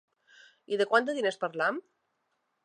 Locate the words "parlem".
1.45-1.79